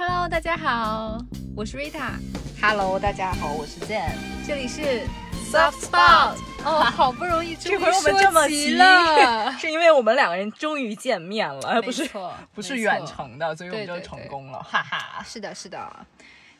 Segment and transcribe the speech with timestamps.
[0.00, 1.18] Hello，大家好，
[1.56, 4.12] 我是 Rita，Hello，大家好，我是 Zen。
[4.46, 5.04] 这里是
[5.50, 12.08] Soft Spot 哦，好不容易终于这回我们这么急齐了， 是因为我们两个人终于见面了，不是
[12.54, 15.20] 不是远程的，所以我们就对对对成功了，哈哈。
[15.24, 16.06] 是的，是的。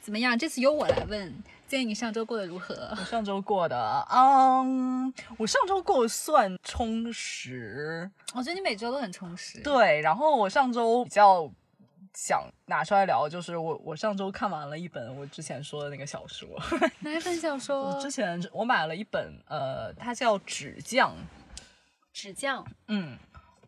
[0.01, 0.37] 怎么样？
[0.37, 1.33] 这次由我来问，
[1.69, 2.75] 建议你上周过得如何？
[2.99, 9.61] 我上周过的，嗯，我上周过得算充实，我觉得你每周都很充实。
[9.61, 10.01] 对。
[10.01, 11.49] 然后我上周比较
[12.21, 16.49] 想拿出来聊，就是我我上周看完了一本我之前说的那个小说，
[16.99, 18.01] 哪一本小说我？
[18.03, 21.15] 之前我买了一本，呃，它叫《纸匠》，
[22.13, 23.17] 纸匠嗯，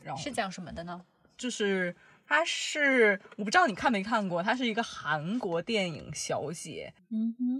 [0.02, 1.00] 然后是讲什么的呢？
[1.38, 1.94] 就是
[2.26, 7.58] 它是我不知道你看没看过，它是一个韩国电影《小姐嗯哼，》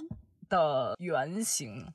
[0.49, 1.87] 的原型，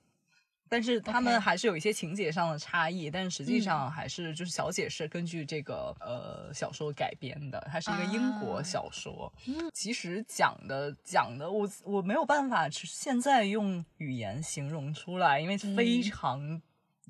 [0.75, 8.61] 但是他们还是有一些情节上的差异，但是实际上还是就是《小姐》是根据这个呃小说改编的，它是一个英国啊。
[8.61, 9.31] 小说。
[9.73, 16.61] 其实讲的讲的我我没有办法现在用语言形容出来，因为非常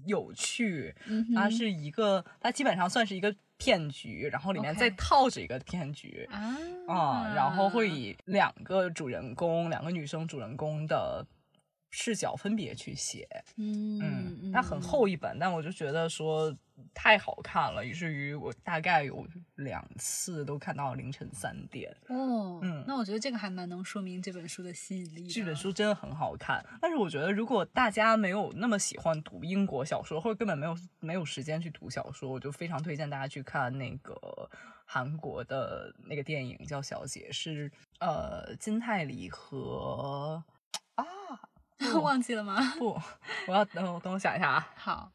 [0.06, 0.94] 有趣。
[1.08, 6.30] 嗯它是一个，它基本上算是一个骗局，然后里面再套着一个骗局。
[6.32, 6.56] 啊
[6.88, 11.26] 啊、然后会以两个主人公，两个女生主人公的
[11.98, 13.26] 视角分别去写。
[13.56, 13.98] 嗯
[14.44, 16.54] 嗯，它很厚一本，但我就觉得说
[16.94, 21.96] 太好看了，以至于我大概有两次都看到凌晨三点。
[22.10, 25.28] 哦，嗯那我觉得这个还蛮能说明这本书的吸引力。
[25.28, 34.50] 这本书真的很好看，但是我觉得如果大家没有那么喜欢读英国小说，或者根本没有没有时间去读小说，我就非常推荐大家去看那个
[34.86, 40.44] 韩国的那个电影叫《小姐》，是呃金泰梨和啊
[42.02, 42.60] 忘记了吗？
[42.78, 43.00] 不，
[43.48, 45.12] 我要等我等我想一下啊，好，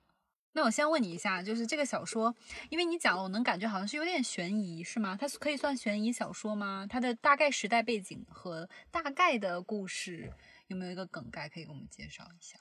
[0.52, 2.34] 那我先问你一下，就是这个小说，
[2.68, 5.16] 因为你讲了，我能感觉好像是有点悬疑，是吗？
[5.20, 6.86] 它是可以算悬疑小说吗？
[6.88, 10.32] 它的大概时代背景和大概的故事
[10.66, 12.58] 有没有一个梗概可以给我们介绍一下？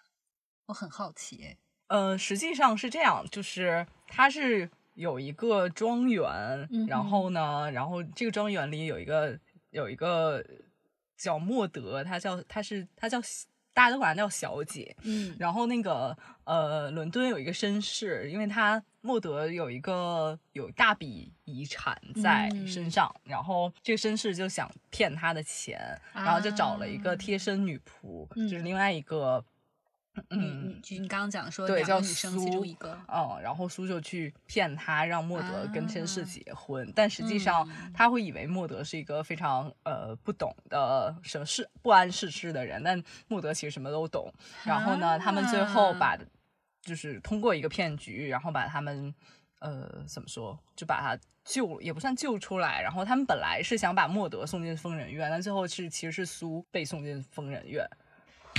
[0.68, 1.58] 我很好奇，哎，
[1.88, 9.40] 呃，实际上是这样，就是它是有一个庄园，嗯然后呢，然后这个庄园里有一个
[9.72, 10.46] 有一个
[11.18, 13.20] 叫莫德，他叫他是他叫
[13.80, 15.34] 大家都管她叫小姐，嗯。
[15.40, 22.68] 然后那个呃，伦敦有一个绅士，因为他莫德有一个有大笔遗产在嗯。
[22.68, 25.80] 身上，然后这个绅士就想骗他的钱，
[26.14, 28.50] 然后就找了一个啊贴身女仆，嗯。
[28.50, 29.42] 就是另外一个。
[30.32, 44.32] 你你就你刚刚讲说对，叫女生其苏中一个，嗯，然后苏就去骗他，让莫德跟绅士啊结婚，但实际上嗯他会以为莫德是一个非常呃不懂的什么事不谙世事的人，但莫德其实什么都懂。
[44.66, 46.18] 然后呢，他们最后把
[46.82, 49.14] 就是通过一个骗局，然后把他们
[49.60, 52.82] 呃怎么说，就把他救也不算救出来。
[52.82, 57.88] 然后他们本来是想把莫德送进疯人院，但最后是其实是苏被送进疯人院。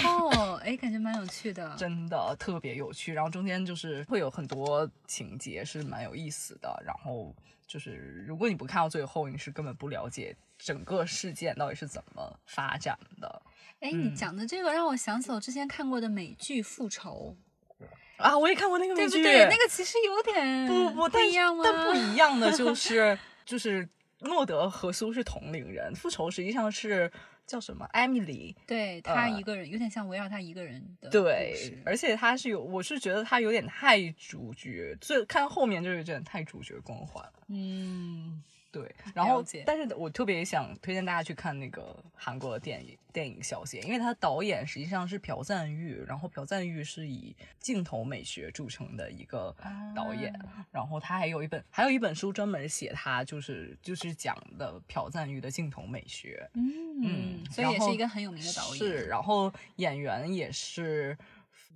[0.04, 7.34] 哦，哎，感觉蛮有趣的，真的特别有趣，然后中间就是会有很多情节是蛮有意思的，然后
[7.66, 13.42] 就是如果你不看到最后，你是根本不了解整个事件到底是怎么发展的
[13.80, 17.36] 哎，你嗯讲的这个让我想起我之前看过的美剧《复仇
[18.16, 18.36] 啊！
[18.36, 19.56] 我也看过那个》，美剧，对不对？
[19.56, 21.64] 那个其实有点不不但一样吗？
[21.64, 23.88] 但不一样的就 是就是
[24.20, 27.10] 诺德和苏是同龄人，复仇实际上是
[27.50, 28.54] 叫什么艾米丽。
[28.64, 37.28] 对他呃一个人，有点像围绕她一个人的故对事，而且她是有，我是觉得她有点太主角，最看后面就是有点太主角光环。
[37.48, 38.40] 嗯，
[38.72, 49.54] 对， 然后但是我特别想推荐大家去看那个韩国的电影电影《小姐》，因为它导演实际上是朴赞玉，然后朴赞玉是以镜头美学著称的一个
[49.94, 58.78] 导演，啊然后他还有一本还有一本书专门写他就是就是讲的朴赞玉的镜头美学，嗯嗯所以也是一个很有名的导演。
[58.78, 61.19] 是，然后演员也是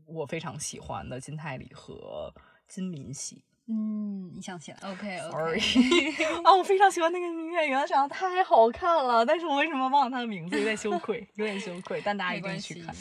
[0.07, 2.33] 我非常喜欢的金泰梨和
[2.69, 3.43] 金敏喜。
[3.67, 12.95] 嗯，你想起来？OK OK， 啊，我非常喜欢那个女演员，长得太好看了，但是我为什么忘了她的名字，有点羞愧，有点羞愧，但大家一定去看。。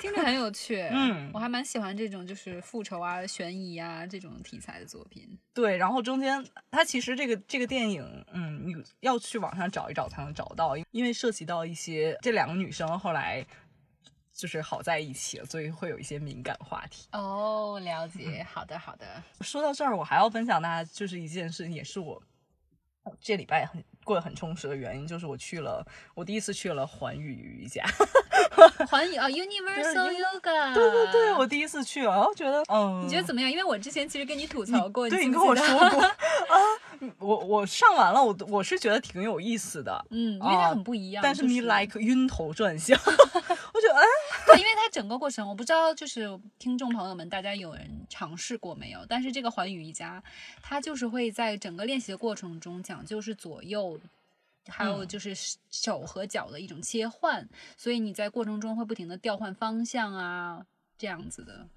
[0.00, 5.26] 听着很有趣，嗯我还蛮喜欢这种就是复仇啊、悬疑啊这种题材的作品。
[5.54, 13.42] 对，然后中间它其实这个这个电影，嗯，你要去网上找一找才能找到，因因为涉及到一些这两个女生后来
[14.34, 17.06] 就是好在一起了，所以会有一些敏感话题。
[17.12, 19.06] 哦，了解，好的好的，
[19.40, 22.20] 说到这儿，我还要分享大家就是一件事情，也是我
[23.20, 27.84] 这礼拜很过得很充实的原因，就是我去了，我第一次去了环宇瑜伽。
[28.88, 30.74] 环宇啊，Universal Yoga。
[30.74, 33.50] 对对对，我第一次去了，然后觉得，嗯，你觉得怎么样？
[33.50, 36.10] 因为我之前其实跟你吐槽过，对你跟我说过 啊，
[37.18, 41.22] 我我上完了，我我是觉得挺有意思的，嗯，因为它很不一样。
[41.22, 42.98] 但是你 like 晕头转向，
[44.54, 49.04] 对，因为它整个过程，我不知道就是听众朋友们大家有人尝试过没有？
[49.06, 50.22] 但是这个环宇瑜伽，
[50.62, 54.00] 它就是会在整个练习的过程中讲究是左右。
[54.66, 55.34] 还有就是
[55.70, 57.46] 手和脚的一种切换，
[57.76, 60.64] 所以你在过程中会不停的调换方向啊，
[60.96, 61.68] 这样子的。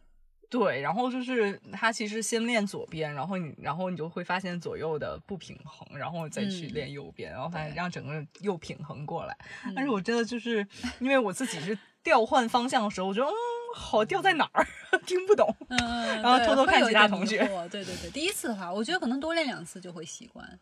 [0.50, 9.38] 对，然后就是他其实先练左边，然后你然后你就会发现左右的不平衡，然后再去练右边，然后发现让整个又平衡过来。
[9.76, 10.66] 但是我真的就是
[11.02, 11.78] 因为我自己是
[12.08, 13.36] 调换方向的时候，我觉得嗯，
[13.76, 14.66] 好调在哪儿，
[15.06, 15.54] 听不懂。
[15.68, 17.40] 嗯，然后偷偷看其他同学。
[17.70, 20.58] 对对对，第一次的话，我觉得可能多练两次就会习惯。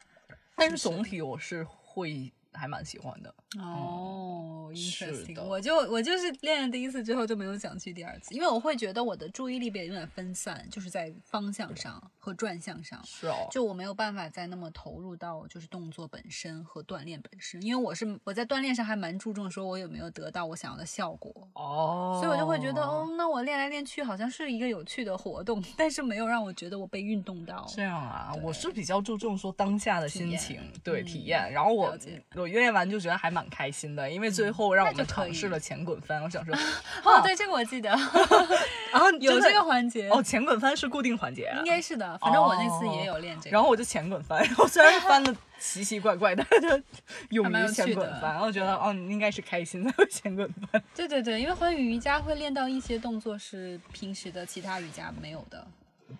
[0.55, 1.65] 但是总体我是。
[1.95, 3.33] 会还蛮喜欢的。
[3.59, 5.41] 哦，interesting。
[5.43, 21.33] 我就我就是练了第一次之后就没有想去第二次，因为我会觉得我的注意力变得有点分散，就是在方向上和转向上，是哦，就我没有办法再那么投入到就是动作本身和锻炼本身，因为我是我在锻炼上还蛮注重说我有没有得到我想要的效果。
[21.53, 27.65] 哦，所以我就会觉得哦，那我练来练去好像是一个有趣的活动，但是没有让我觉得我被运动到。
[27.69, 31.97] 这样啊，我是比较注重说当下的心情，对体验，然后我。
[32.35, 36.21] 我练完就觉得还蛮开心的，因为最后让我们尝试了前滚翻。
[36.23, 36.55] 我想说，
[37.03, 37.89] 哦，对，这个我记得，
[38.91, 42.17] 然后有这个环节哦，前滚翻是固定环节，应该是的。
[42.19, 46.83] 反正我那次也有练这个，然后我就前滚翻，然后虽然翻的奇奇怪怪，但是
[47.29, 50.81] 勇于前滚翻，然后觉得哦，应该是开心的 前滚翻。
[50.95, 55.65] 对对对，因为环宇瑜伽会练到一些动作是平时的其他瑜伽没有的。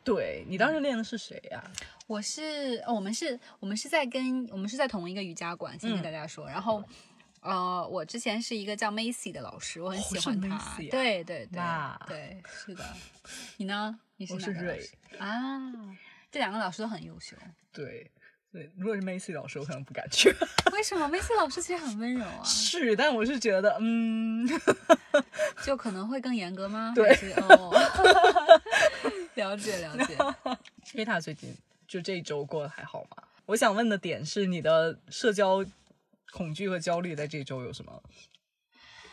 [0.04, 1.64] 对你当时练的是谁呀？
[2.08, 6.46] 我是，我们是，我们是在跟我们是在同一个瑜伽馆，先跟大家说。
[6.48, 6.84] 然后，
[7.42, 10.78] 呃，我之前是一个叫 Macy 的老师，我很喜欢他。
[10.78, 11.62] 对对对，
[12.08, 12.84] 对，是的。
[13.58, 14.00] 你呢？
[14.18, 14.78] 你是哪个？
[15.18, 15.74] 啊，
[16.32, 17.36] 这两个老师都很优秀。
[17.74, 18.12] 对
[18.52, 20.30] 对，如果是 Macy 老师，我可能不敢去。
[20.72, 22.44] 为什么？Macy 老师其实很温柔啊。
[22.44, 24.48] 是，但我是觉得，嗯，
[25.66, 26.94] 就可能会更严格吗？
[26.96, 27.12] 对。
[27.38, 27.74] 哦。
[29.36, 30.18] 了解了解。
[30.94, 31.56] 因为他最近。
[31.88, 33.24] 就这一周过得还好吗？
[33.46, 35.64] 我想问的点是，你的社交
[36.32, 38.02] 恐惧和焦虑在这周有什么？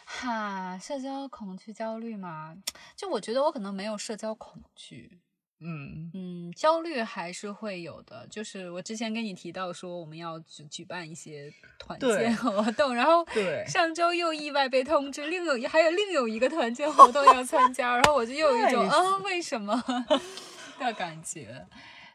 [0.06, 2.56] 哈，社交恐惧焦虑嘛，
[2.96, 5.20] 就我觉得我可能没有社交恐惧，
[5.64, 8.26] 嗯嗯，焦虑还是会有的。
[8.28, 13.24] 就是我之前跟你提到说我们要举举办一些团建活动，然后
[13.66, 19.82] 上周又意外被通知，另有还有另有一个团建活动要参加，然后我就又有一种啊为什么
[20.78, 21.66] 的感觉。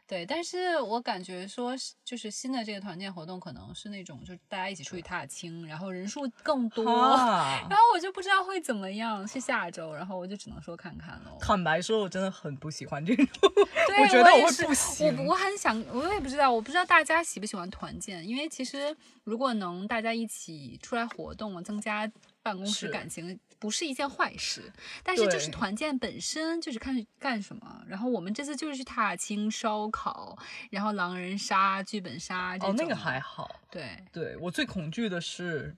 [0.08, 6.82] 对，但是我感觉说，就是新的这个团建活动可能是那种，就是大家一起出去踏青，然后人数更多，
[7.68, 11.36] 然后我就不知道会怎么样，是下周，然后我就只能说看看了。
[11.38, 13.26] 坦白说，我真的很不喜欢这种，
[14.00, 15.14] 我觉得我会不行。
[15.18, 22.10] 我我很想，我也不知道，我不知道大家喜不喜欢团建，因为其实如果能大家一起出来活动，增加
[22.42, 23.38] 办公室感情。
[23.58, 24.72] 不是一件坏事，
[25.02, 27.82] 但是就是团建本身就是看干什么。
[27.86, 30.38] 然后我们这次就是去踏青、烧烤，
[30.70, 32.70] 然后狼人杀、剧本杀这种。
[32.70, 33.60] 哦，那个还好。
[33.70, 35.74] 对，对我最恐惧的是，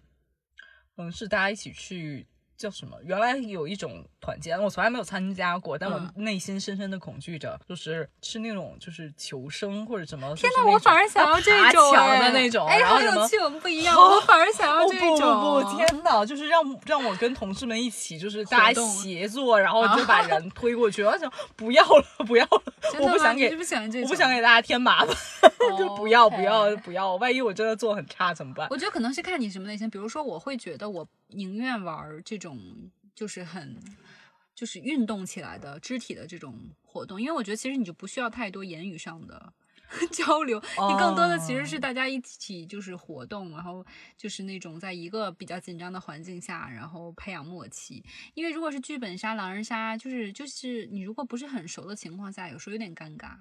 [0.96, 2.26] 嗯，是大家一起去。
[2.60, 2.94] 叫什么？
[3.02, 10.36] 原来有一种团建，我从来没有参加过，但我内心深深的恐惧着，就是是那种就是求生或者什么。
[10.36, 15.18] 天哪，我反而想要这种的那种，哎，好有趣，我们不一样， 我反而想要这种。
[15.18, 21.02] 不不不，天哪，就是让让我跟同事们一起，就是大家协作，然后就把 人推过去。
[21.02, 22.62] 我想不要了，不要了，
[23.00, 25.16] 我不想给，我不想给大家添麻烦，
[25.78, 28.68] 就不要不要不要，万一我真的做很差怎么办？
[28.70, 31.08] 我觉得可能是看你什么类型，比如说我会觉得我。
[31.32, 32.49] 宁愿玩这种
[33.14, 33.76] 就是很
[34.54, 39.52] 就是运动起来的肢体的这种活动，因为我觉得其实你就不需要太多言语上的
[40.12, 43.84] 交流，你更多的其实是大家一起就是活动，然后
[44.16, 48.04] 就是那种在一个比较紧张的环境下，然后培养默契。
[48.34, 53.36] 因为如果是剧本杀、狼人杀，就是就是你如果不是很熟的情况下，有时候有点尴尬。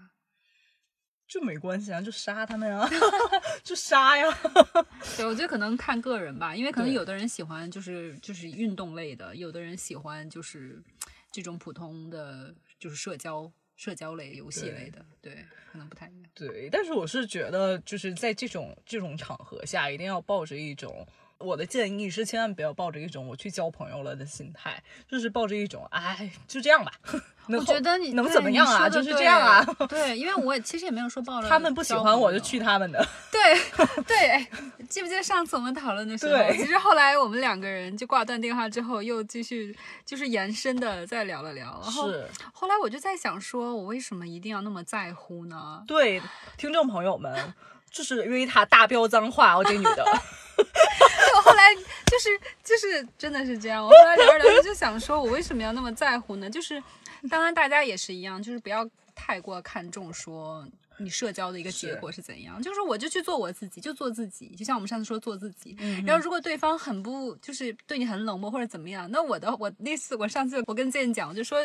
[1.29, 2.89] 就没关系啊，就杀他们啊，
[3.63, 4.25] 就杀呀。
[5.15, 10.81] 对，我觉得可能看个人吧，因为可能有的人喜欢就是就是运动类的，有的人喜欢就是
[11.31, 16.31] 这种普通的就是社交社交类游戏类的，对，可能不太一样。
[16.33, 21.07] 对，但是我是觉得就是在这种这种场合下，一定要抱着一种
[21.39, 26.91] 我的建议是，千万不要抱着一种我去交朋友了的心态，就是抱着一种哎，就这样吧。
[27.47, 28.87] 我觉得你能怎么样啊？
[28.87, 29.65] 就是这样啊。
[29.87, 31.49] 对，因为我其实也没有说抱着。
[31.49, 33.03] 他们不喜欢我就去他们的。
[33.31, 33.41] 对
[34.03, 34.47] 对，
[34.87, 36.51] 记不记得上次我们讨论的时候？
[36.51, 41.79] 其实后来我们两个人就挂断电话之后，又继续就是延伸的再聊了聊。
[41.81, 42.11] 然后
[42.53, 45.83] 后来我就在想，说我为什么一定要那么在乎呢？
[45.87, 46.21] 对，
[46.57, 47.53] 听众朋友们，
[47.89, 50.05] 就是因为他大飙脏话，我这女的。
[51.35, 53.83] 我后来就是就是真的是这样。
[53.83, 56.49] 我后来聊着聊着就想说，我为什么要那么在乎呢？
[56.49, 56.81] 就是。
[57.29, 60.65] 当然，大家也是一样，就是不要太过看重说
[60.99, 62.61] 你社交的一个结果是怎样。
[62.61, 64.55] 就是我就去做我自己，就做自己。
[64.57, 65.75] 就像我们上次说做自己。
[66.07, 71.61] 然后如果对方很不就是对你很冷漠或者怎么样，那我的我那次我上次我跟健讲，我就说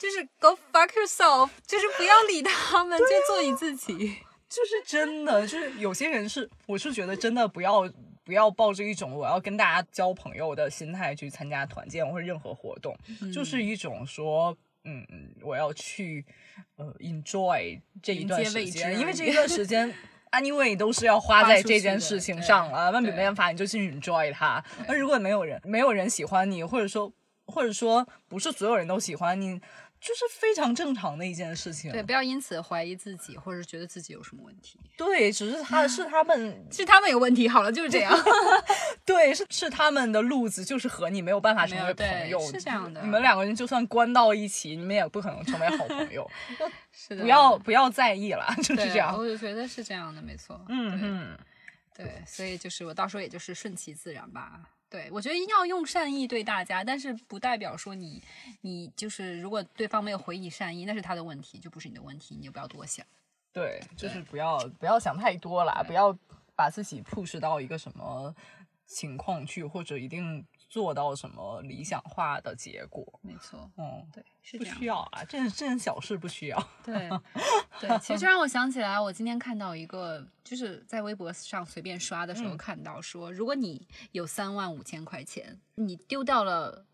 [0.00, 4.16] 就是 go fuck yourself，就是不要理他们，就做你自己。
[4.48, 7.88] 就是真的，就是有些人是，我是觉得真的不要
[8.26, 12.94] 不要抱着一种我要跟大家交朋友的心态去参加团建或者任何活动，
[13.32, 14.54] 就是一种说。
[14.88, 16.24] 嗯嗯，我要去
[16.76, 19.92] 呃 enjoy 这一段时间， 因为这一段时间
[20.30, 24.64] anyway 都是要花在这件事情上了，那没办法，你就去 enjoy 它。
[24.86, 27.12] 那如果没有人没有人喜欢你，或者说
[27.46, 29.60] 或者说不是所有人都喜欢你。
[30.06, 34.78] 就是非常正常的一件事情，对，不要因此怀疑自己，或者觉得自己有什么问题。
[34.96, 37.48] 对，只是他是他们，是他们有问题。
[37.48, 38.16] 好了，就是这样。
[39.04, 43.02] 对，是是他们的路子，就是和你没有办法成为朋友，是这样的。
[43.02, 46.30] 你们两个人就算关到一起，你们也不可能成为好朋友。
[46.92, 49.12] 是的，不要不要在意了，就是这样。
[49.18, 50.64] 我就觉得是这样的，没错。
[50.68, 51.38] 嗯嗯，
[51.96, 54.60] 对，所以就是我到时候也就是顺其自然吧。
[54.88, 58.22] 对，我觉得一定要用善意对大家，但是不代表说你，
[58.60, 63.04] 你就是如果对方没有回你善意，那是他的问题，就不是你的问题，你就不要多想。
[63.52, 66.16] 对，就是不要不要想太多啦，不要
[66.54, 68.34] 把自己 push 到一个什么
[68.86, 70.46] 情况去，或者一定。
[70.76, 73.18] 做到什么理想化的结果？
[73.22, 76.68] 没错，嗯，对，是不需要啊，这这件小事不需要。
[76.84, 77.08] 对，
[77.80, 86.84] 对，其实让我想起来，我今天看到一个，就是在微博上随便刷的时候看到说，如果你有三万五千块钱，你丢掉了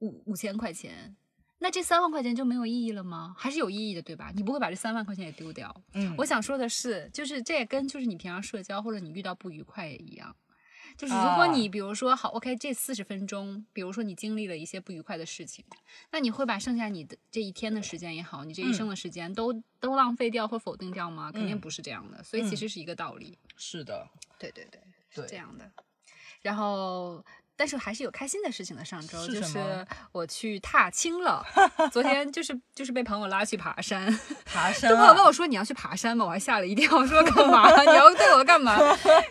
[0.00, 1.16] 五五千块钱，
[1.60, 3.34] 那这三万块钱就没有意义了吗？
[3.38, 4.30] 还是有意义的，对吧？
[4.36, 5.74] 你不会把这三万块钱也丢掉。
[5.94, 10.36] 嗯，我想说的是，就是这也跟就是你平常社交或者你遇到不愉快也一样。
[10.96, 15.64] 就是如果你比如说好，OK，这四十分钟，比如说你经历了一些不愉快的事情，
[16.10, 21.30] 那你会把剩下你的这一天的时间也好，你这一生的时间都都浪费掉或否定掉吗？
[21.32, 23.38] 肯定不是这样的，所以其实是一个道理。
[23.56, 24.08] 是的，
[24.38, 25.70] 对对对，是这样的。
[26.42, 27.24] 然后。
[27.56, 28.84] 但是还是有开心的事情的。
[28.84, 29.58] 上周就是
[30.12, 31.44] 我去踏青了。
[31.90, 34.06] 昨天就是就是被朋友拉去爬山。
[34.44, 34.90] 爬 山。
[34.90, 37.68] 就朋友跟我说你要去爬山吗，我还吓了一跳，我说干嘛？
[37.82, 38.76] 你要对我干嘛？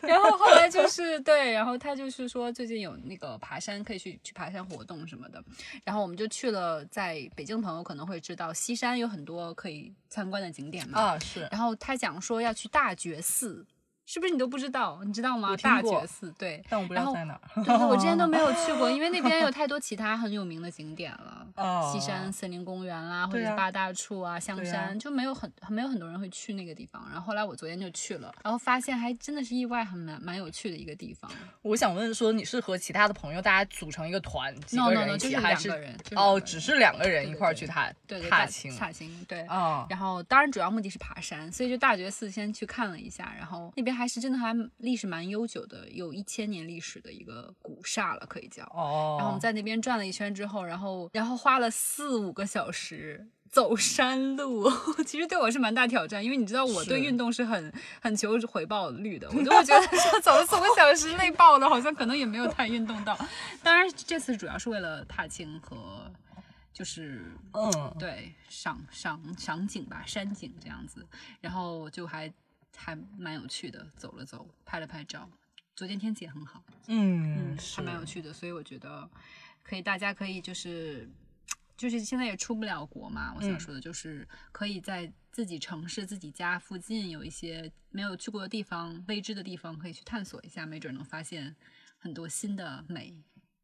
[0.02, 5.44] 然后后来就是对，然后他就是说最近有那个爬山可以去去爬山活动什么的。
[5.84, 11.00] 然后我们就去了，在北京朋友可能会知道，西山有很多可以参观的景点嘛。
[11.00, 11.48] 啊，是。
[11.52, 13.66] 然后他讲说要去大觉寺。
[14.06, 15.00] 是不是你都不知道？
[15.06, 15.56] 你知道吗？
[15.58, 17.40] 大觉寺对，但我不知道在哪。
[17.64, 21.48] 对，我之前都 没有去过，因为那边有太多其他很有名的景点了，
[21.92, 27.02] 西山森林公园啦，或者是八大处啊，香山就没有很没有很多人会去那个地方。
[27.10, 31.32] 然后后来我昨天就去了，然后发现还真的是意外很蛮蛮有趣的一个地方。
[31.64, 35.70] 我想问说，你是和其他的朋友大家组成一个团，几个人一起，还是
[36.16, 37.90] 哦，只是两个人一块去踏
[38.30, 38.76] 踏青？
[38.78, 39.46] 踏青对。
[39.90, 43.93] 然后当然主要目的是爬山，所以就大觉寺先去看了一下，然后那边。
[43.94, 48.64] 还是真的还历史蛮悠久的，有一千年历史的一个古刹了，可以叫。
[48.66, 49.16] 哦。
[49.18, 54.70] 然后我们在那边转了一圈之后，然后然后花了四五个小时走山路，
[55.06, 57.72] 其实对我是蛮大挑战，因为你知道我对运动是很
[58.02, 63.18] 很求回报率的，我就会觉得说走了四五个小时累爆了，好像可能也没有太运动到。
[63.62, 66.12] 当然这次主要是为了踏青和
[66.74, 71.06] 就是嗯对赏赏赏景吧，山景这样子，
[71.42, 72.34] 然后就还。
[72.76, 75.30] 还蛮有趣的，走了走，拍了拍照。
[75.76, 79.10] 昨天天气也很好，嗯，还蛮有趣的，所以我觉得
[79.64, 81.10] 可以，大家可以就是
[81.76, 83.34] 就是现在也出不了国嘛。
[83.36, 91.56] 我想说的就是可以在自己城市、自己家附近有一些没有去过的地方、未知的地方，可以去探索一下，没准能发现
[91.98, 93.16] 很多新的美。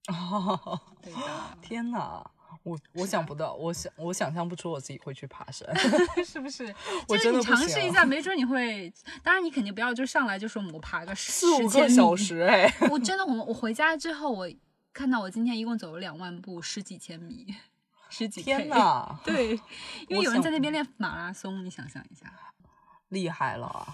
[0.07, 2.31] 哦，对的，天哪！
[2.63, 5.67] 我我想不到，我想我想象不出我自己会去爬山，
[6.25, 6.73] 是不是？
[7.07, 8.91] 我真的尝试一下，没准你会。
[9.23, 12.71] 当然，你肯定不要就上来就说我爬个四五个小时哎！
[12.91, 14.49] 我真的，我我回家之后，我
[14.93, 17.55] 看到我今天一共走了两万步，十几千米，
[18.09, 19.17] 十几天呐！
[19.23, 19.51] 对，
[20.07, 22.31] 因为有人在那边练马拉松，你想象一下，
[23.09, 23.87] 厉害了。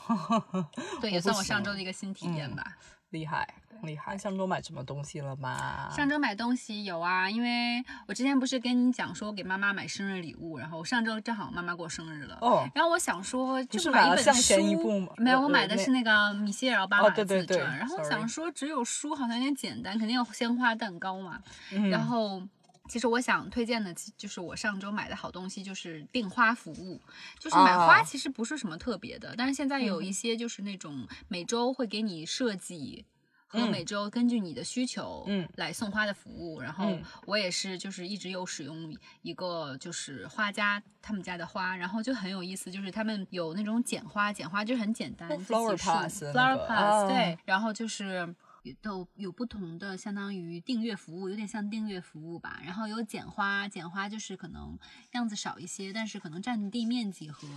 [1.00, 2.78] 对，也算我上周的一个新体验吧。
[3.16, 3.48] 厉害，
[3.84, 4.18] 厉害。
[4.18, 5.90] 上周买什么东西了吗？
[5.90, 21.40] 上周买东西有啊，因为我之前不是跟你讲说我给妈妈买生日礼物，然后上周正好妈妈过生日了，哦，然后我想说不就是买一本买了向前一书步吗没有，我呃买的是那个米歇尔奥巴马的自传，然后 sorry 想说只有书好像有点简单，肯定有鲜花蛋糕嘛，
[21.72, 22.44] 嗯然后。
[22.88, 27.02] 其实我想推荐的，就是我上周买的好东西，就是订花服务。
[27.40, 33.06] 就是买花啊其实不是什么特别的，但是现在有嗯一些就是那种每周会给你设计
[33.48, 36.62] 和嗯每周根据你的需求，嗯来送花的服务。
[36.62, 48.36] 然后嗯我也是就是一直有使用一个就是花家他们家的花，然后就很有意思，就是他们有那种剪花，剪花就很简单，Flower Plus 的那 flower plus、啊对，然后就是。
[48.74, 52.60] 都有不同的，相当于订阅服务，有点像订阅服务吧。
[52.64, 54.78] 然后有剪花，剪花就是可能
[55.12, 57.48] 样子少一些，但是可能占地面积和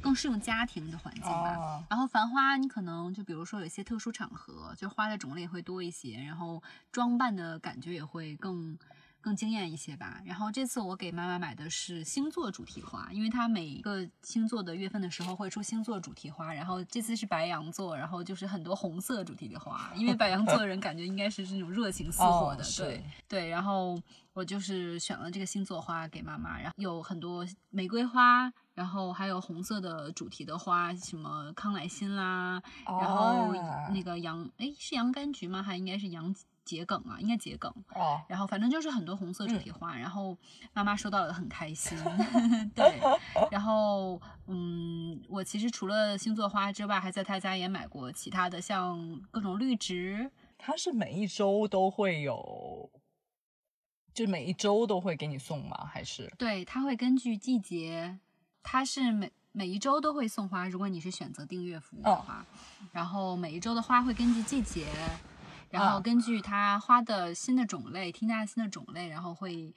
[0.00, 1.56] 更适用家庭的环境吧。
[1.56, 6.62] 哦然后繁花，你可能就比如说有一些特殊场合，就花的种类会多一些，然后
[6.92, 8.78] 装扮的感觉也会更
[9.20, 10.20] 更惊艳一些吧。
[10.24, 23.48] 然后这次我给妈妈买的是星座主题花，因为它每一个星座的月份的时候会出星座主题花，然后这次是白羊座，然后就是很多红色主题的花，因为白羊座的人感觉应该是那种热情 似火的，哦对对。
[23.48, 24.00] 然后
[24.32, 28.52] 我就是选了这个星座花给妈妈，然后有很多玫瑰花。
[28.78, 35.60] 然后还有红色的主题的花，什么康乃馨啦，然后啊那个洋，哎，是洋甘菊吗？
[35.60, 36.32] 还应该是洋
[36.68, 37.72] 桔梗啊，应该桔梗。
[37.94, 40.36] 哦，然后反正就是很多红色主嗯题花，然后
[40.74, 41.96] 妈妈收到了很开心，
[42.76, 43.00] 对。
[43.50, 52.90] 然后嗯，我其实除了星座花之外，还在他家也买过其他的，像各种绿植，它是每一周都会有，
[54.12, 55.88] 就每一周都会给你送吗？
[55.90, 58.18] 还是对，它会根据季节，
[58.62, 62.44] 它是每每一周都会送花，如果你是选择订阅服务的哦话，
[62.92, 64.86] 然后每一周的花会根据季节，
[65.70, 69.74] 然后啊根据它花的新的种类，添加新的种类，然后会。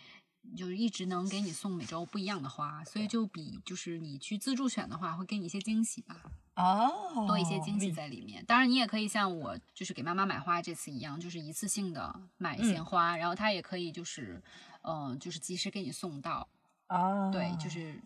[0.57, 6.19] 就是一直能给你送每周不一样的花，所以就比就是你去自助选的话，会给你一些惊喜吧，
[6.55, 8.43] 哦，多一些惊喜在里面。
[8.48, 14.41] 当然，你也可以像我就是给妈妈买花这次一样，就是一次性的买嗯鲜花，然后它也可以就是，
[14.81, 16.48] 嗯、就是及时给你送到。
[16.88, 18.01] 哦，对，就是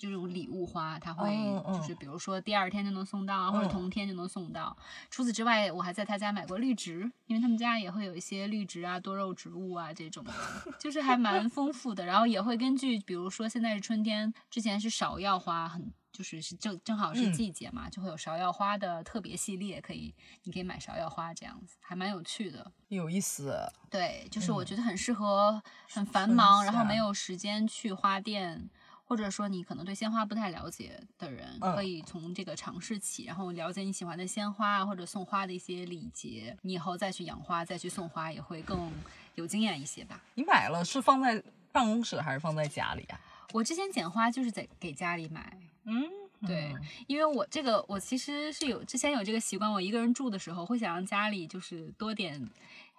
[0.00, 1.30] 这种礼物花，它会
[1.74, 4.74] 就是比如说第二天就能送到啊，或者嗯同天就能送到。
[5.10, 10.32] 除此之外，我还在他家买过绿植，因为他们家也会有一些绿植啊、多肉植物啊这种的，
[10.78, 12.06] 就是还蛮丰富的。
[12.06, 15.92] 然后也会根据，比如说现在是春天，之前是芍药花很。
[16.12, 22.72] 就是是正正好是嗯季节嘛，就会有芍药花的特别系列，可以你可以买芍药花这样子，还蛮有趣的。
[22.88, 23.56] 有意思。
[23.88, 28.68] 对，就是我嗯觉得很适合很繁春忙，然后没有时间去花店，
[29.10, 38.88] 或者说你可能对鲜花不太了解的人，嗯可以从这个尝试起，然后了解你喜欢的鲜花啊，或者送花的一些礼节，你以后再去养花，再去送花也会更
[39.34, 40.22] 有经验一些吧。
[40.36, 41.42] 你买了是放在
[41.72, 43.20] 办公室还是放在家里啊？
[43.52, 46.04] 我之前剪花就是在给家里买，嗯，
[46.46, 46.72] 对，
[47.08, 52.38] 因为我这个我其实是有之前有这个习惯，我一个人住的时候会想让家里就是多点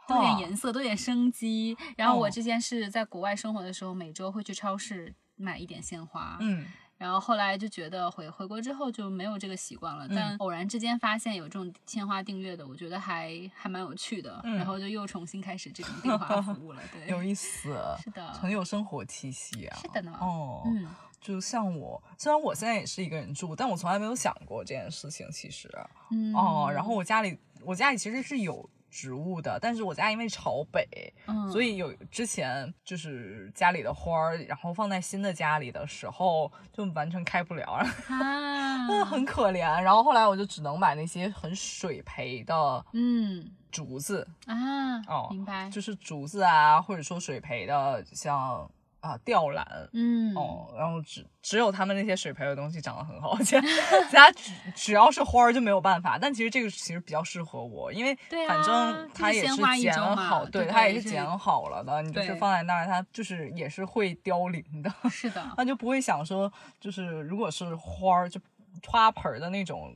[0.10, 1.78] 多点哦颜色，多点生机。
[1.96, 6.66] 然后我哦之前是在国外生活的时候，每周会去超市买一点鲜花，嗯，
[6.98, 10.16] 然后后来就觉得回回国之后就没有这个习惯了，嗯。
[10.16, 14.56] 但偶然之间发现有这种鲜花订阅的，我觉得还还蛮有趣的，嗯。
[14.56, 16.82] 然后就又重新开始这种订花服务了。
[16.94, 19.78] 对， 有意思， 是的，很有生活气息啊。
[19.82, 20.16] 是的呢。
[20.22, 20.88] 哦，嗯。
[21.20, 25.30] 就像我，虽然我现在也是一个人住，但我从来没有想过这件事情。
[25.32, 25.70] 其实，
[26.10, 26.34] 嗯。
[26.34, 30.86] 哦，然后我家里，我家里其实是有植物的，但是我家因为朝北，
[31.26, 39.82] 嗯，所以有之前就是家里的花儿，然后放在新的家里的时候，就完全开不了，啊，真 的很可怜。
[39.82, 43.50] 然后后来我就只能买那些很水培的嗯。
[43.72, 48.70] 竹子，啊，哦明白，就是竹子啊，或者说水培的，像
[49.02, 49.90] 啊吊兰。
[49.94, 53.62] 嗯哦，然后只只有他们那些水培的东西长得很好，其他
[54.08, 56.18] 其他只只要是花儿就没有办法。
[56.18, 68.40] 但其实这个其实比较适合我，因为反正它也是剪好，对它也是是剪好了的，你就是放在那儿，它就是也是会凋零的，是的， 那就不会想说，就是如果是花儿就
[68.88, 69.94] 花盆儿的那种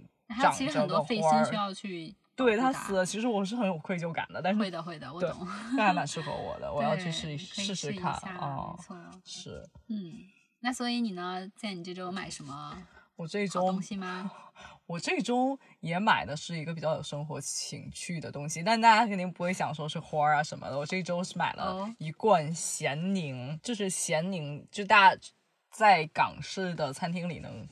[0.54, 10.13] 其实很多费心需，要去对它它死了，其实我是很有愧疚感的，但是会的会的，我懂，那还蛮适合我的， 我要去试一试试看试一下哦没，错，是嗯，
[10.60, 12.78] 那所以你呢，在你这周买什么
[13.15, 14.30] 我这好周东西吗？
[14.86, 20.78] 我这周也买的是一个比较有生活情趣的东西，但大家肯定不会想说是花儿啊什么的。
[20.78, 25.21] 我这周是买了哦一罐咸宁，就是咸宁，就大家
[25.71, 27.67] 在港式的餐厅里能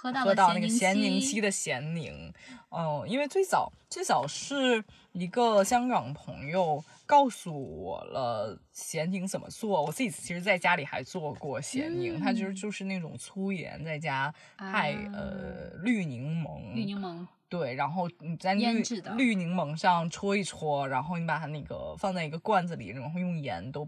[0.00, 2.32] 喝到喝到那个咸咸宁七的咸宁。
[2.70, 4.82] 嗯，因为最早最早是
[5.12, 18.82] 一个香港朋友告诉我了咸宁怎么做，我自己其实在家里还做过咸宁，它其实就是那种粗盐再加太、嗯啊呃绿柠檬，绿柠檬，对，然后你在绿
[19.18, 23.86] 绿柠檬上戳一戳，然后你把它那个放在一个罐子里，然后用盐都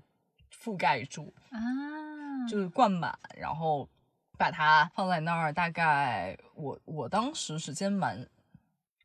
[0.62, 1.58] 覆盖住，啊，
[2.46, 3.88] 就是灌满，然后
[4.36, 5.52] 把它放在那儿。
[5.52, 8.26] 大概我我当时时间蛮，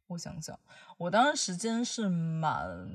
[0.08, 0.58] 我想想，
[0.98, 2.88] 我当时时间是蛮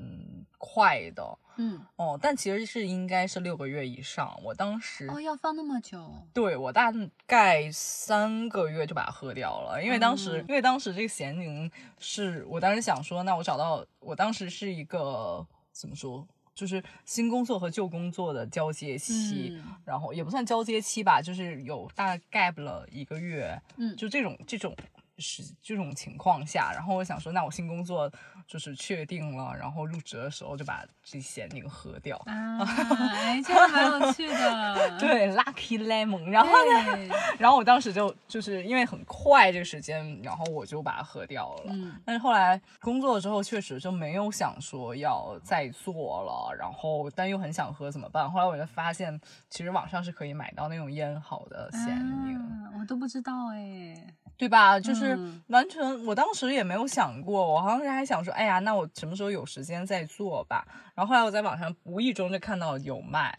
[0.57, 4.35] 快的嗯，哦，但其实是应该是六个月以上。
[4.43, 6.91] 我当时哦，要放那么久，对我大
[7.27, 24.75] 概三个月就把它喝掉了，因为当时、嗯因为当时这个咸宁是我当时想说，那我找到我当时是一个怎么说，就是新工作和旧工作的交接期，嗯然后也不算交接期吧，就是有大概 gap 了一个月，嗯就这种这种
[25.17, 28.11] 是这种情况下，然后我想说，那我新工作
[28.47, 32.17] 就是确定了，然后入职的时候就把这咸宁喝掉。
[32.25, 32.59] 啊，
[33.13, 41.73] 哎，这个蛮有趣的， 对，Lucky Lemon，然后呢，对，然后我当时就就是因为很快这个时间，然后我就把它喝掉了。
[41.73, 48.29] 嗯但是后来工作之后，确实就没有想说要再做了，然后但又很想喝怎么办？
[48.29, 51.87] 后来我就发现，其实网上是可以买到那种腌好的咸
[52.25, 53.95] 宁，啊，我都不知道哎，
[54.37, 54.79] 对吧？
[54.79, 60.67] 就是嗯完全，我当时也没有想过，我当时还想说，哎呀，那我什么时候有时间再做吧。
[60.95, 63.37] 然后后来我在网上无意中就看到有卖。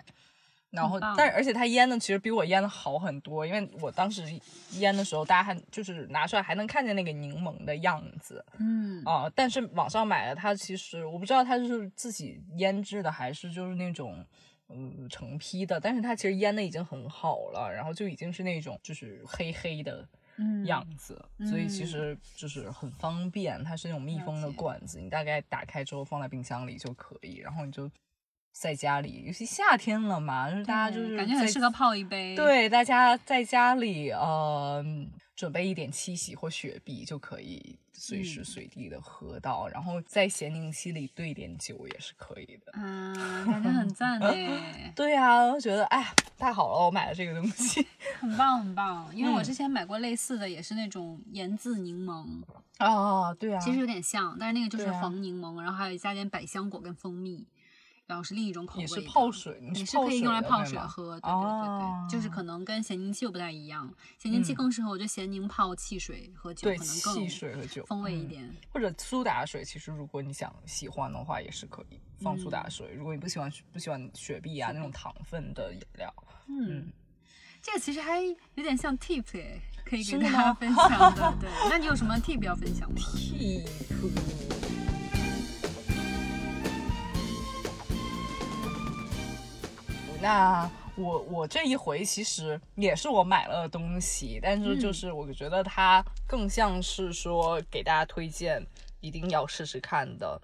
[0.71, 4.25] 然后，但而且它腌的其实比我腌的好很多，因为我当时
[4.73, 14.27] 腌的时候，大家还就是拿出来还能看见那个柠檬的样子嗯啊、但是网上买的它其实我不知道它是自己腌制的还是就是那种
[14.69, 20.09] 嗯成批的，但是它其实腌的已经很好了，然后就已经是那种就是黑黑的嗯
[20.65, 23.63] 样子，所以其嗯实就是很方便。
[23.63, 27.91] 它是那种密封的罐子，你大概打开之后放在冰箱里就可以，然后你就
[28.55, 34.83] 在家里，尤其夏天了嘛，就是大家就是感觉很适合泡一杯，，对，大家在家里呃
[35.35, 38.45] 准备一点七喜或雪碧就可以随时嗯。
[38.45, 42.73] 随地的喝到，然后在咸宁期里兑点酒也是可以的。
[42.81, 43.13] 啊，
[43.51, 47.85] 感觉很 赞哎，对呀、我觉得哎呀太好了，我买了这个东西。
[48.21, 49.45] 很棒很棒，因为我嗯。
[49.45, 52.25] 之前买过类似的，也是那种盐渍柠檬，
[52.79, 57.45] 哦，对啊，其实有点像，但是那个就是黄柠檬，然后还有加点百香果跟蜂蜜，
[58.07, 68.57] 然后是另一种口味也，是泡水，你也是可以用来泡水喝，对对对对，就是哦可能跟咸宁气又不太一样，咸宁气嗯更适合我觉得咸宁泡汽水和酒对可能更汽水和酒风味一嗯点。
[68.71, 72.93] 或者苏打水，其实如果你想喜欢的话，也是可以放苏打水。
[72.95, 76.13] 如果你不喜欢不喜欢雪碧啊那种糖分的饮料，
[76.49, 76.93] 嗯，
[77.63, 81.35] 这个其实还有点像 tip 哎，可以给真的吗大家分享的。
[81.41, 82.97] 对，那你有什么 tip 要分享吗？
[83.17, 84.64] tip。
[90.25, 94.95] 那我我这一回其实也是我买了东西，但是就嗯。
[94.95, 98.67] 是我觉得它更像是说给大家推荐
[99.01, 100.41] 一定要试试看的，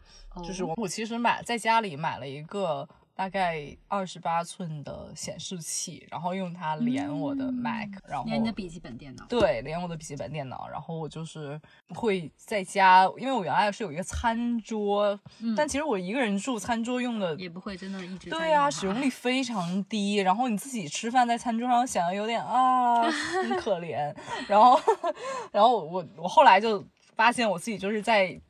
[0.46, 0.74] 就是哦。
[0.76, 2.86] 我我其实买在家里买了一个
[3.20, 9.26] 大概二十八寸的显示器，然后用它连我的 Mac，、然后连你的笔记本电脑。
[9.28, 24.16] 对，连我的笔记本电脑，然后我就是会在家，因为我原来是有一个餐桌，嗯但其实我一个人住，餐桌用的，也不会真的一直对啊，使用率非常低，然后你自己吃饭在餐桌上显得有点啊，很可怜，
[24.48, 24.80] 然后，
[25.52, 26.82] 然后我我后来就
[27.14, 28.40] 发现我自己就是在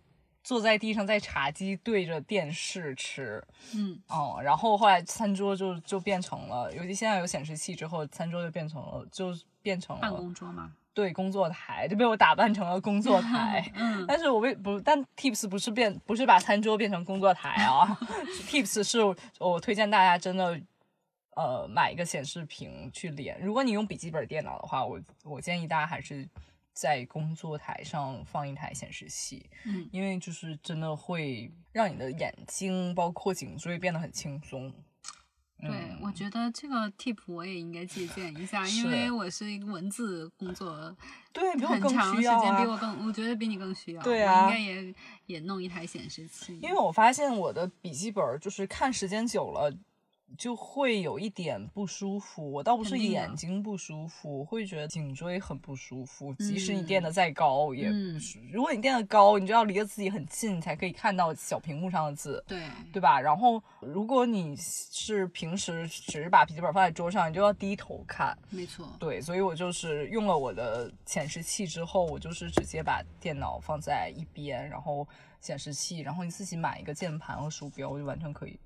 [0.42, 3.42] 坐在地上，在茶几对着电视吃，
[3.74, 10.72] 嗯，哦，然后后来餐桌就就变成了，尤其现在有显示器之后，餐桌就变成了，就变成了办公桌嘛。
[10.92, 13.64] 对工作台，就被我打扮成了工作台。
[13.76, 17.96] 嗯，但是我为不，但 Tips 不是变，不是把餐桌变成工作台啊，
[18.48, 18.98] Tips 是
[19.38, 20.60] 我推荐大家真的，
[21.36, 23.40] 呃，买一个显示屏去连。
[23.40, 26.28] 如果你用笔记本电脑的话，我我建议大家还是
[26.80, 34.72] 在工作台上放一台显示器，嗯因为就是真的会让你的眼睛包括颈椎变得很轻松。
[35.58, 40.96] 对，嗯我觉得这个 tip 我也应该借鉴一下， 因为我是一个文字工作
[41.34, 44.02] 对，比我很更长时间，需要啊比我更，我觉得比你更需要。
[44.02, 44.94] 对啊我应该也
[45.26, 46.58] 也弄一台显示器。
[46.62, 49.70] 因为我发现我的笔记本就是看时间久了，
[50.38, 52.50] 就会有一点不舒服。
[52.50, 56.32] 我倒不是眼睛不舒服，会觉得颈椎很不舒服。
[56.34, 62.42] 即使你嗯垫的再高，也嗯不舒如果你垫的高，你就要离得自己很近，你才可以看到小屏幕上的字。
[62.46, 62.62] 对，
[62.92, 63.20] 对吧？
[63.20, 68.36] 然后，如果你是平时只是把笔记本放在桌上，你就要低头看。
[68.50, 68.88] 没错。
[68.98, 75.06] 对，所以我就是用了我的显示器之后，我就是直接把电脑放在一边，然后
[75.40, 78.58] 显示器，然后你自己买一个键盘和鼠标，就完全可以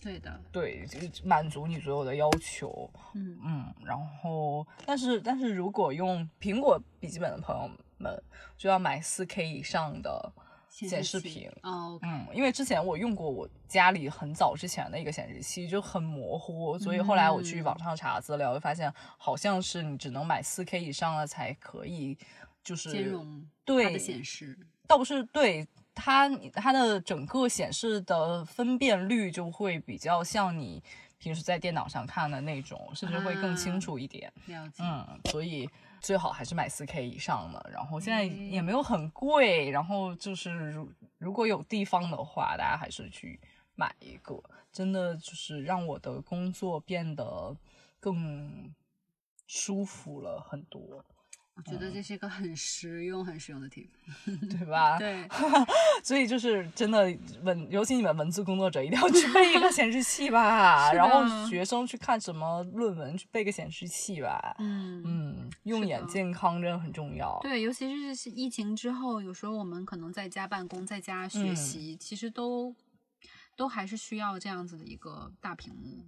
[0.00, 2.90] 对的，对就满足你所有的要求。
[3.14, 8.22] 嗯嗯，然后但是但是如果用苹果笔记本的朋友们，
[8.56, 10.32] 就要买四 K 以上的
[10.68, 11.52] 显示屏。
[11.62, 22.16] 哦嗯，因为之前我用过我家里很早之前的一个显示器，就很模糊，所以后来我去网上查资料，就发现好像是你只能买四 K 以上的才可以，
[22.64, 25.68] 就是兼容对显示，倒不是对
[26.00, 30.82] 它它的整个显示的分辨率就会比较像你
[31.18, 34.32] 平时在电脑上看的那种，甚至会更清啊楚一点。
[34.46, 34.82] 了解。
[34.82, 35.68] 嗯，所以
[36.00, 43.38] 最好还是买4 K 以上的，然后现在嗯也没有很贵，然后就是如如果有地方的话，大家还是去
[43.74, 47.54] 买一个，真的就是让我的工作变得
[47.98, 48.74] 更
[49.46, 51.04] 舒服了很多，
[51.66, 53.86] 我觉得这是一个很实用、很实用的 tip。
[54.58, 54.98] 对吧？
[54.98, 55.26] 对，
[56.02, 57.04] 所以就是真的
[57.42, 64.56] 文，尤其你们文字工作者一定要去备一个显示器吧， 然后学生去看什么论文去备个显示器吧。
[64.58, 67.38] 嗯嗯，用眼健康真的很重要。
[67.42, 72.74] 对，尤其是疫情之后，有时候我们可能在家办公、在家学嗯习，其实都
[73.56, 76.06] 都还是需要这样子的一个大屏幕。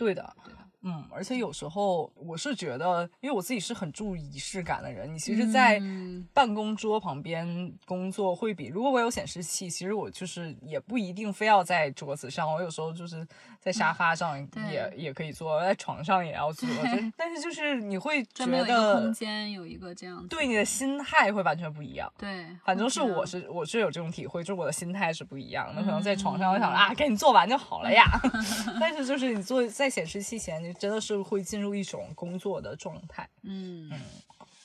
[0.00, 13.26] 对的，对的嗯，而且有时候我是觉得，因为我自己是很注意仪式感的人，你其实，在嗯办公桌旁边工作会比，如果我有显示器，其实我就是也不一定非要在桌子上，我有时候就是
[13.60, 16.66] 在沙发上对也、也可以坐，在床上也要坐，
[17.14, 20.26] 但是就是你会觉专门有一个空得间，有一个这样。
[20.28, 22.10] 对你的心态会完全不一样。
[22.16, 25.82] 对，反正是我是我是有这种体会，就是我的心态是不一样的。
[25.82, 28.06] 可能在床嗯上我想啊，赶紧做完就好了呀。
[28.80, 33.28] 但是就是你做在显示器前，你真的是会进入一种工作的状态。
[33.42, 33.90] 嗯，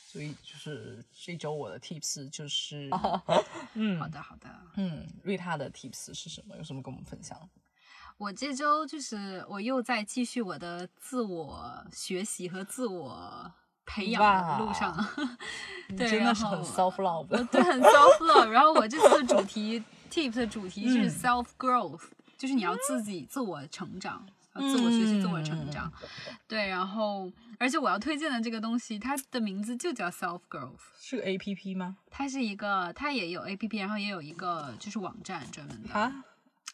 [0.05, 3.21] 所以就是这周我的 tips 就是，好
[3.73, 4.49] 嗯的好的。
[4.75, 6.55] 嗯，瑞塔的 tips 是什么？
[6.57, 7.37] 有什么跟我们分享？
[8.17, 13.51] 我这周就是我又在继续我的自我学习和自我
[13.85, 14.21] 培养
[14.57, 14.95] 的路上，
[15.97, 18.47] 对，真的是很 self love 对，很 self love。
[18.47, 22.03] 然后我这次的主题 tips 的主题是嗯 self growth，、
[22.37, 25.91] 就是你要自己自我成长，要自我学习、自我成长。
[26.47, 30.79] 对，然后而且我要推荐的这个东西，它的名字就叫 self growth。
[30.99, 31.97] 是个 A P P 吗？
[32.09, 35.93] 它是一个，它也有 A P P，然后也有一个就是网站专门的。
[35.93, 36.23] 啊，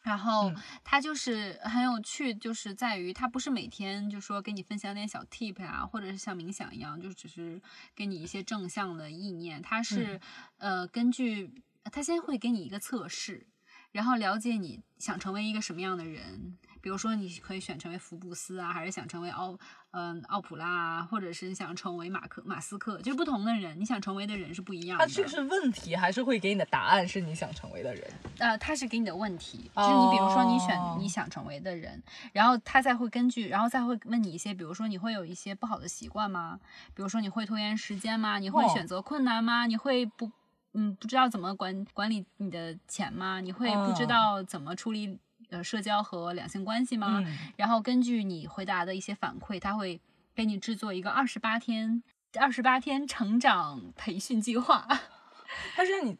[0.04, 7.62] 然后嗯它就是很有趣，就是在于它不是每天就说给你分享点小 tip 啊，或者是像冥想一样，就只是
[7.96, 9.62] 给你一些正向的意念。
[9.62, 10.20] 它是、
[10.58, 11.52] 呃根据
[11.86, 13.48] 它先会给你一个测试，
[13.92, 16.58] 然后了解你想成为一个什么样的人。
[16.82, 19.58] 比如说，你可以选成为福布斯啊，还是想成为奥
[19.92, 25.06] 嗯、奥普拉啊，或者是你想成为马克马斯克，就是不同的人，你想成为的人是不一样的。
[25.06, 28.04] 他这个是问题，还是会给你的答案是你想成为的人？
[28.40, 36.60] 呃，他是给你的问题，就是你比如说你选哦你想成为的人，然后他再会根据，然后再会问你一些，比如说你会有一些不好的习惯吗？
[36.96, 38.40] 比如说你会拖延时间吗？
[38.40, 39.66] 你会哦选择困难吗？
[39.68, 40.32] 你会不
[40.74, 43.42] 嗯不知道怎么管管理你的钱吗？
[43.42, 45.20] 你会不知哦道怎么处理
[45.52, 47.22] 呃社交和两性关系吗？
[47.26, 50.02] 嗯然后根据你回答的一些反馈，他会
[50.34, 52.02] 给你制作一个二十八天
[52.40, 54.88] 二十八天成长培训计划。
[55.76, 56.18] 他是让你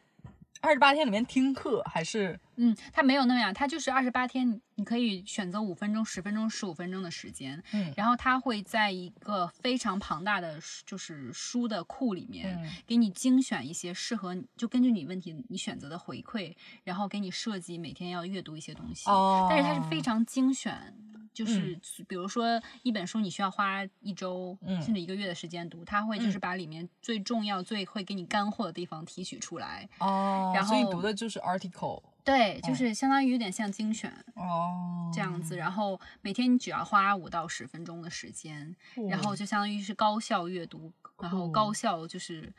[0.62, 2.38] 二十八天里面听课，还是？
[2.54, 7.92] 嗯，它没有那样，它就是二十八天，你可以选择五分钟、十分钟、十五分钟的时间，嗯。
[7.96, 12.70] 然后它会在一个非常庞大的就是书的库里面，嗯。
[12.86, 19.48] 给你精选一些适合你，就根据你问题你选择的回馈，然后给你设计每天要阅读一些东西，哦。
[19.50, 20.94] 但是它是非常精选。
[21.32, 24.82] 就是比如说一本书，你需要花一周、嗯。
[24.82, 29.88] 甚至一个月的时间读，它会就是把里面最重要、最会给你干货的地方提取出来。
[29.98, 38.74] 哦，然所以后读的就是 article 对，就是相当于有点像精选，哦，这样子，然后每天你只要花五到十分钟的时间，
[39.08, 42.52] 然后就相当于是高效阅读，然后高效就是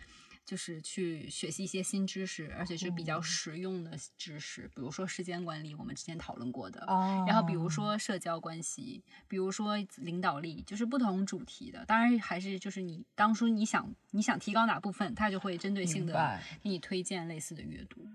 [0.46, 6.84] 就是去学习一些新知识，而且是比较实用的知识，比如说时间管理，我们之前讨论过的。
[6.88, 11.86] 哦，然后比如说社交关系，比如说领导力，就是不同主题的。
[11.86, 18.06] 当然还是就是你当初你想你想提高哪部分，它就会针对性的给你推荐类似的阅读。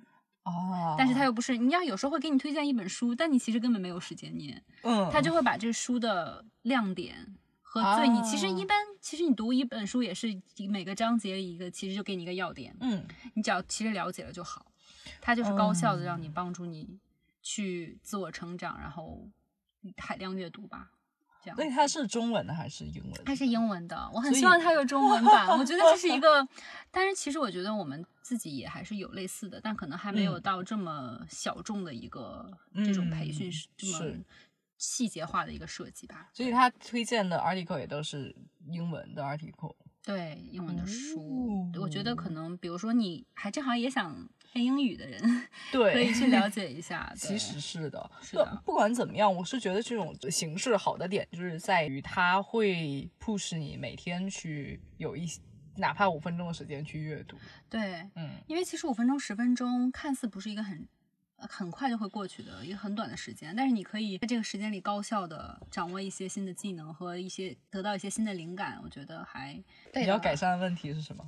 [0.44, 7.34] 哦，但是他又不是，你要有时候会给你推荐一本书，但你其实根本没有时间念，嗯，他就会把这书的亮点
[7.70, 10.28] 和最你其实一般，其实你读一本书也是
[10.70, 14.72] 每个章节一个，其实就给你一个要点，嗯，你只要其实了解了就好，
[15.20, 16.98] 它就是高效的让你帮助你
[17.42, 19.28] 去自我成长，然后
[19.98, 20.92] 海量阅读吧。
[21.44, 23.24] 这样，所以它是中文的还是英文？
[23.24, 25.46] 它是英文的，我很希望它有中文版。
[25.58, 26.48] 我觉得这是一个，
[26.90, 34.24] 但是其实我觉得我们自己也还是有类似的，但可能还没有嗯到这么小众的一个这种培训嗯是这么是
[34.78, 36.30] 细节化的一个设计吧。
[36.32, 38.34] 所以他推荐的 article 也都是
[38.70, 39.74] 英文的 article。
[40.04, 45.20] 对英文的书，哦我觉得可能比如说你还正好也想练英语的人，
[45.70, 47.12] 对，可以去了解一下。
[47.14, 55.42] 其实是的，是的不不管怎么样，我是觉得这种形式好的点就是在于它会 push 你每天去有一些
[55.76, 57.36] 哪怕五分钟的时间去阅读。
[57.68, 60.88] 对，嗯，因为其实五分钟、十分钟看似不是一个很呃
[61.48, 71.24] 很快就会过去的一个很短的时间，但是你可以在这个时间里高效的掌握一些新的技能和一些得到一些新的灵感，我觉得还对你要改善的问题是什么？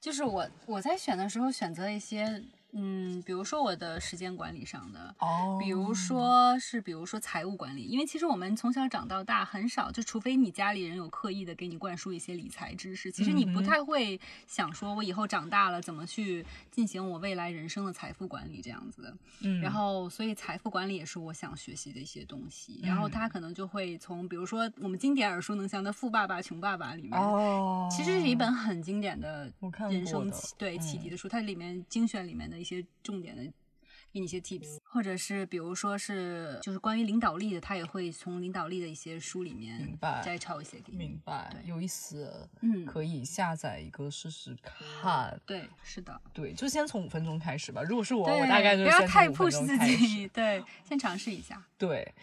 [0.00, 2.40] 就是我我在选的时候选择一些
[2.72, 5.14] 嗯，比如说我的时间管理上的。
[5.18, 19.16] 哦比如说是，比如说财务管理，因为其实我们从小长到大很少，就除非你家里人有刻意的给你灌输一些理财知识，其实你不太会想说，我以后长大了怎么去进行我未来人生的财富管理这样子的。
[19.40, 22.80] 嗯，然后，所以财富管理也是我想学习的一些东西。
[22.82, 29.50] 然后嗯他可能就会从，比如说我们经典耳熟能详的《富爸爸穷爸爸》里面，哦，其实是一本很经典的
[29.90, 33.42] 人生启对启迪嗯的书，它里面精选里面的一些重点的。
[34.10, 40.96] 给你一些 tips，或者是比如说是就是关于领导力的，他也会从领导力的一些书里面摘抄一些给你。
[40.96, 45.38] 明白，对有意思，嗯可以下载一个试试看。
[45.44, 47.82] 对，是的，对，就先从五分钟开始吧。
[47.82, 49.76] 如果是我，我大概就不要太 push 自。
[49.76, 51.62] 己，对，先尝试一下。
[51.76, 52.14] 对，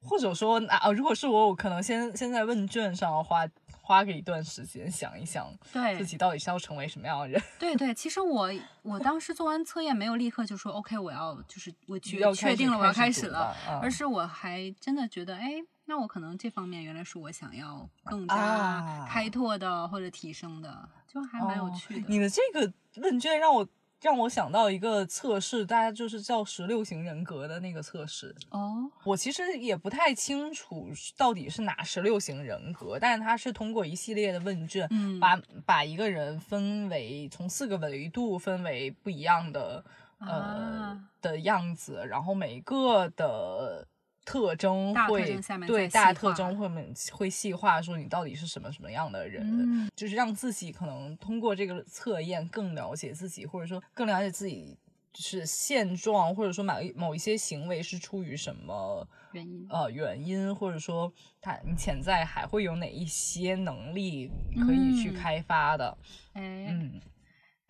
[0.00, 3.46] 或者说啊，如果是我，我可能先先在问卷上花
[3.86, 7.40] 花个一段时间想一想，对自己到底是要成为什么样的人。
[7.56, 8.50] 对对，其实我
[8.82, 15.52] 我当时做完测验没有立刻就说 OK，我要就是我确要确定了我要开始了，嗯而是我还真的觉得，哎，
[15.84, 22.00] 那我可能这方面原来是我想要更加啊开拓的或者提升的，就还蛮有趣的。
[22.00, 23.64] 哦你的这个问卷让我
[24.06, 28.32] 让我想到一个测试，大家就是叫十六型人格的那个测试。
[28.50, 39.84] 哦，我其实也不太清楚到底是哪十六型人格，但是它是通过一系列的问卷，嗯把把一个人分为从四个维度分为不一样的
[40.20, 43.88] 呃、啊的样子，然后每个的。
[44.26, 49.88] 特征大特会征对大特征会们会细化说你到底是什么什么样的人，嗯。
[49.96, 54.76] 就是让自己可能通过这个测验更了解自己，或者说更了解自己
[55.12, 59.66] 就是现状，或者说某一某一些行为是出于什么原因。
[59.70, 65.14] 呃原因，或者说他你潜在还会有哪一些能力可以去嗯。
[65.14, 65.96] 开发的，
[66.34, 67.00] 哎，嗯。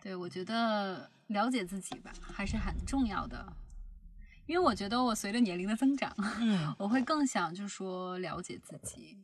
[0.01, 3.53] 对，我觉得了解自己吧，还是很重要的。
[4.47, 9.17] 因为我觉得我随着年龄的增长， 嗯我会更想就是说了解自己。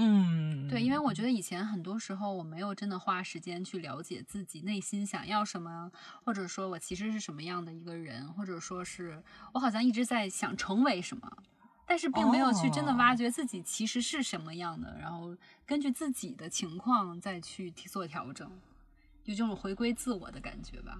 [0.00, 5.90] 嗯，对，因为我觉得以前很多时候我没有真的花时间去了解自己内心想要什么，
[6.24, 9.20] 或者说我其实是什么样的一个人，或者说是
[9.54, 11.28] 我好像一直在想成为什么，
[11.84, 18.48] 但是并没有去真的哦挖掘自己其实是什么样的，然后根据自己的情况再去提做调整，
[19.24, 20.96] 有这种回归自我的感觉吧。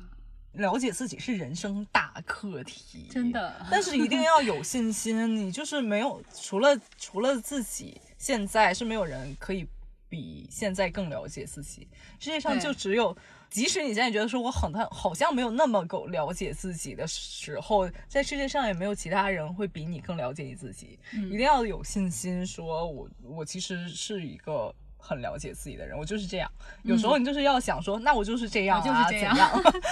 [0.59, 9.67] 了解自己是人生大课题，真的 但是一定要有信心，你就是没有除了除了自己，现在是没有人可以
[10.09, 11.89] 比现在更了解自己。
[12.19, 13.17] 世界上就只有，
[13.51, 20.99] 即使你现在觉得说我好像好像没有那么够了解自己的时候，在世界上也没有其他人会比你更了解你自己。
[21.13, 24.75] 嗯一定要有信心，说我我其实是一个。
[24.99, 26.51] 很了解自己的人，我就是这样。
[26.83, 29.35] 有时候你就是要想说，那我就是这样、啊，这 样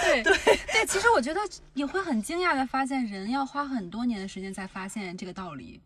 [0.02, 0.36] 对 对。
[0.36, 1.40] 对，其实我觉得
[1.74, 5.80] 也会很惊讶的发现，人要花很多年的时间才发现这个道理，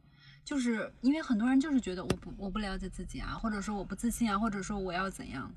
[0.45, 5.51] 就是因为很多人就是觉得我不我不了解自己啊，或者说我不自信啊，或者说我要怎样，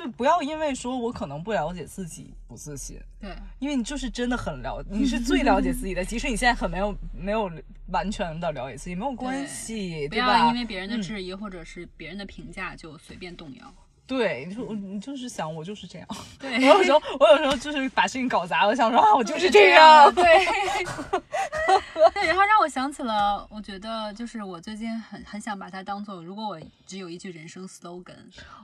[0.00, 6.02] 对，不要因为说我可能不了解自己不自信，对因为你就是真的很了，你是最了解自己的。
[6.02, 7.50] 即使你现在很没有没有
[7.88, 10.38] 完全的了解自己，没有关系，不对吧？
[10.38, 13.74] 要因为别人的嗯质疑、或者是别人的评价就随便动摇。
[14.10, 16.08] 对，你说你就是想我就是这样。
[16.36, 20.12] 对，我有时候我有时候就是把事情搞砸，了想说啊，我就是这样。
[20.12, 20.24] 对，
[22.12, 28.16] 对，然后让我想起了，我觉得就是我最近很很想把它当做，如果我只有一句人生 slogan，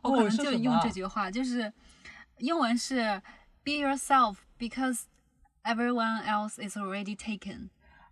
[0.03, 1.73] 我可能就用这句话，就是
[2.39, 3.23] 英文是
[3.63, 5.03] be yourself because
[5.63, 7.69] everyone else is already taken，、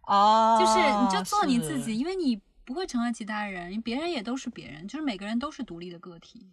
[0.06, 6.46] 哦，就是你就做你自己，因为你不会成为其他人，别人也都是别人，就是每个人都是独立的个体，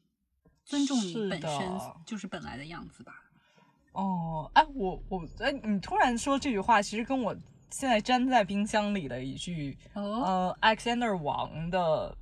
[0.71, 1.69] 尊重你本身
[2.05, 3.13] 就是本来的样子吧。
[3.91, 7.35] 哦，哎，我我哎，你突然说这句话，其实跟我
[7.69, 12.15] 现在粘在冰箱里的一句，哦，呃，Alexander 王的，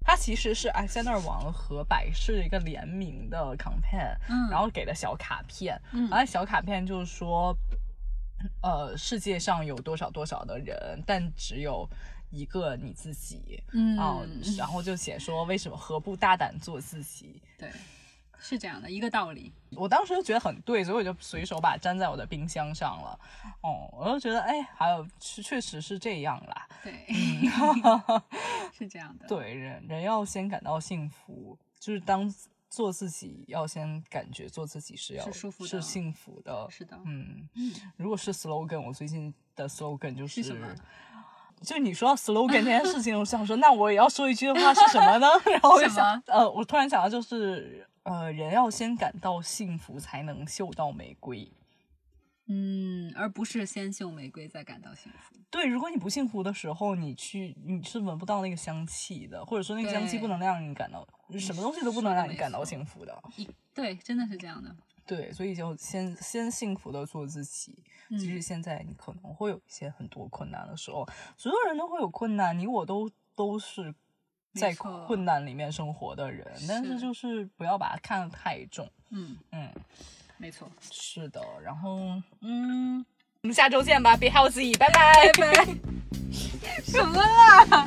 [0.00, 4.48] 它其实是 Alexander 王和百事的一个联名的 campaign，、嗯。
[4.48, 6.08] 然后给的小卡片，嗯。
[6.08, 7.54] 然后小卡片就是说，
[8.62, 11.86] 呃，世界上有多少多少的人，但只有
[12.30, 13.98] 一个你自己，嗯。
[13.98, 14.20] 啊、
[14.56, 17.42] 然后就写说为什么何不大胆做自己。
[17.60, 17.70] 对，
[18.38, 19.52] 是这样的一个道理。
[19.76, 23.20] 我当时就觉得很对，所以我就随手把它粘在我的冰箱上了。
[23.62, 26.68] 哦，我就觉得，哎，还有确确实是这样啦。
[26.82, 28.22] 对，嗯
[28.72, 29.26] 是这样的。
[29.28, 32.32] 对，人人要先感到幸福，就是当
[32.68, 36.66] 做自己，要先感觉做自己是要是舒服的是幸福的。
[36.70, 37.48] 是的，嗯，
[37.96, 40.66] 如果是 slogan，我最近的 slogan 就是什么
[41.62, 45.26] 就你说到 slogan 这件事情，我想说，那我也要说一句话是什么呢？
[45.46, 51.50] 然后我就想，呃，我突然想到就是，呃，人要先感到幸福，才能嗅到玫瑰。
[52.46, 55.36] 嗯，而不是先嗅玫瑰再感到幸福。
[55.50, 61.06] 对，如果你不幸福的时候，你去你是闻不到那个香气的，或者说那个香气不能让你感到，
[61.38, 63.16] 什么东西都不能让你感到幸福的。
[63.36, 64.74] 一对，真的是这样的。
[65.16, 67.82] 对，所以就先先幸福的做自己。
[68.10, 71.04] 即使嗯现在你可能会有一些很多困难的时候，
[71.36, 73.92] 所有人都会有困难，你我都都是
[74.54, 78.88] 在困难里面生活的人，但是是就是不要把它看得太重。
[79.10, 79.68] 嗯，嗯，
[80.38, 80.70] 没错。
[80.80, 81.40] 是的。
[81.60, 81.98] 然后，
[82.40, 83.04] 嗯，
[83.42, 85.32] 我们下周见吧，Be healthy，拜拜。
[86.84, 87.86] 什么啦？